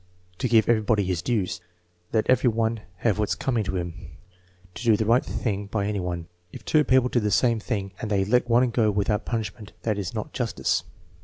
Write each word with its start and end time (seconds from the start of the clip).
"To 0.39 0.47
give 0.47 0.67
everybody 0.67 1.03
his 1.03 1.21
dues." 1.21 1.61
"Let 2.11 2.27
every 2.27 2.47
one 2.49 2.79
have 3.05 3.19
what's 3.19 3.35
coming 3.35 3.63
to 3.65 3.75
him." 3.75 3.93
"To 4.73 4.83
do 4.83 4.97
the 4.97 5.05
right 5.05 5.23
thing 5.23 5.67
by 5.67 5.85
any 5.85 5.99
one." 5.99 6.25
"If 6.51 6.65
two 6.65 6.83
people 6.83 7.07
do 7.07 7.19
the 7.19 7.29
same 7.29 7.59
thing 7.59 7.91
and 8.01 8.09
they 8.09 8.25
let 8.25 8.49
one 8.49 8.67
go 8.71 8.89
without 8.89 9.25
pun 9.25 9.41
ishing, 9.43 9.69
that 9.83 9.99
is 9.99 10.15
not 10.15 10.33
justice." 10.33 10.83